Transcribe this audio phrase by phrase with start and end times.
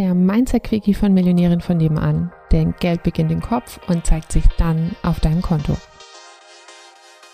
[0.00, 2.32] der Mindset-Quickie von Millionären von nebenan.
[2.52, 5.76] Denn Geld beginnt im Kopf und zeigt sich dann auf deinem Konto.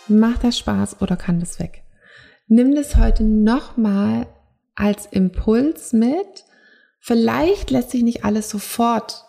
[0.09, 1.83] Macht das Spaß oder kann das weg?
[2.47, 4.27] Nimm das heute nochmal
[4.75, 6.43] als Impuls mit.
[6.99, 9.23] Vielleicht lässt sich nicht alles sofort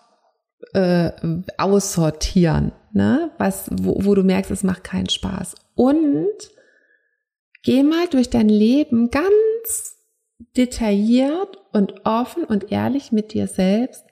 [0.72, 1.12] äh,
[1.58, 3.30] aussortieren, ne?
[3.38, 5.54] Was, wo, wo du merkst, es macht keinen Spaß.
[5.76, 6.26] Und
[7.62, 9.28] geh mal durch dein Leben ganz
[10.56, 14.04] detailliert und offen und ehrlich mit dir selbst.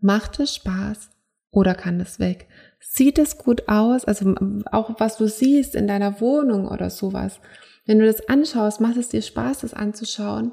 [0.00, 1.10] Macht es Spaß
[1.50, 2.48] oder kann es weg?
[2.80, 4.04] Sieht es gut aus?
[4.04, 4.34] Also
[4.70, 7.40] auch was du siehst in deiner Wohnung oder sowas.
[7.84, 10.52] Wenn du das anschaust, macht es dir Spaß, das anzuschauen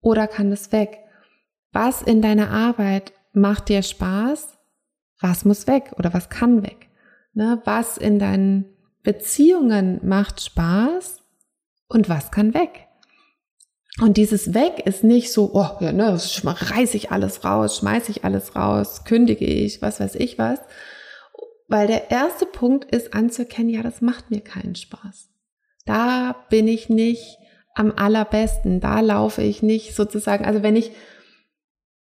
[0.00, 0.98] oder kann es weg?
[1.72, 4.58] Was in deiner Arbeit macht dir Spaß?
[5.20, 6.88] Was muss weg oder was kann weg?
[7.34, 7.60] Ne?
[7.64, 11.22] Was in deinen Beziehungen macht Spaß
[11.88, 12.88] und was kann weg?
[14.00, 18.24] Und dieses Weg ist nicht so, oh, ja, ne, reiß ich alles raus, schmeiß ich
[18.24, 20.58] alles raus, kündige ich, was weiß ich was.
[21.68, 25.28] Weil der erste Punkt ist anzuerkennen, ja, das macht mir keinen Spaß.
[25.84, 27.38] Da bin ich nicht
[27.74, 30.92] am allerbesten, da laufe ich nicht sozusagen, also wenn ich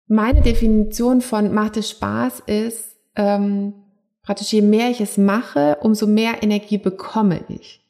[0.08, 3.73] meine Definition von macht es Spaß ist, ähm,
[4.23, 7.84] praktisch je mehr ich es mache, umso mehr Energie bekomme ich.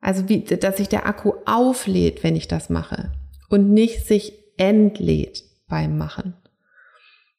[0.00, 3.12] Also wie, dass sich der Akku auflädt, wenn ich das mache
[3.48, 6.34] und nicht sich entlädt beim Machen.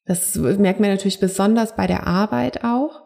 [0.04, 3.02] Das merkt man natürlich besonders bei der Arbeit auch.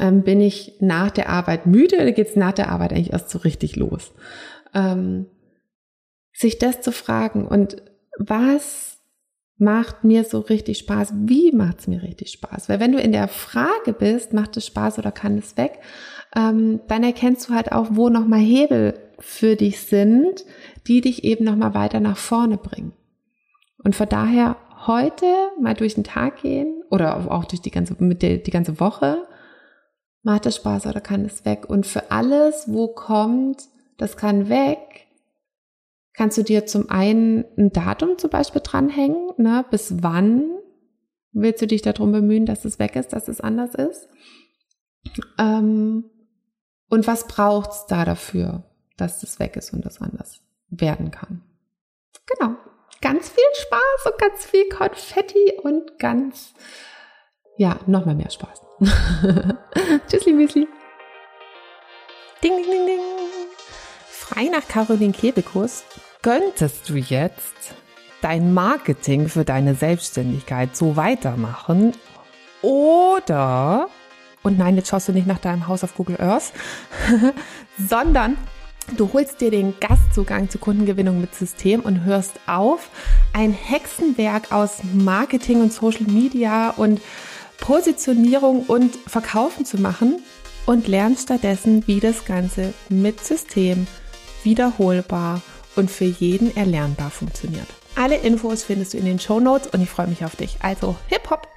[0.00, 3.30] Ähm, bin ich nach der Arbeit müde oder geht es nach der Arbeit eigentlich erst
[3.30, 4.12] so richtig los?
[4.74, 5.26] Ähm,
[6.32, 7.82] sich das zu fragen und
[8.18, 8.98] was
[9.56, 11.12] macht mir so richtig Spaß?
[11.14, 12.68] Wie macht es mir richtig Spaß?
[12.68, 15.80] Weil wenn du in der Frage bist, macht es Spaß oder kann es weg,
[16.34, 20.44] ähm, dann erkennst du halt auch, wo nochmal Hebel für dich sind,
[20.86, 22.92] die dich eben nochmal weiter nach vorne bringen.
[23.82, 24.56] Und von daher
[24.86, 25.26] heute
[25.60, 29.26] mal durch den Tag gehen oder auch durch die ganze, mit der, die ganze Woche.
[30.22, 31.68] Macht es Spaß oder kann es weg?
[31.68, 33.64] Und für alles, wo kommt,
[33.96, 35.06] das kann weg,
[36.12, 39.64] kannst du dir zum einen ein Datum zum Beispiel dranhängen, ne?
[39.70, 40.50] bis wann
[41.32, 44.08] willst du dich darum bemühen, dass es weg ist, dass es anders ist.
[45.38, 46.04] Ähm,
[46.88, 48.64] und was braucht's da dafür,
[48.96, 50.40] dass das weg ist und das anders
[50.70, 51.42] werden kann?
[52.26, 52.56] Genau.
[53.00, 56.52] Ganz viel Spaß und ganz viel Konfetti und ganz,
[57.56, 58.60] ja, nochmal mehr Spaß.
[60.08, 60.66] Tschüssli, Müsli.
[62.42, 63.00] Ding, ding, ding, ding.
[64.08, 65.84] Frei nach Caroline Kebekus
[66.22, 67.74] könntest du jetzt
[68.20, 71.94] dein Marketing für deine Selbstständigkeit so weitermachen
[72.62, 73.88] oder
[74.42, 76.52] und nein, jetzt schaust du nicht nach deinem Haus auf Google Earth,
[77.78, 78.36] sondern
[78.96, 82.90] du holst dir den Gastzugang zur Kundengewinnung mit System und hörst auf,
[83.32, 87.00] ein Hexenwerk aus Marketing und Social Media und
[87.58, 90.22] Positionierung und Verkaufen zu machen
[90.66, 93.86] und lernst stattdessen, wie das Ganze mit System
[94.42, 95.42] wiederholbar
[95.76, 97.66] und für jeden erlernbar funktioniert.
[97.96, 100.58] Alle Infos findest du in den Show Notes und ich freue mich auf dich.
[100.60, 101.47] Also, hip hop!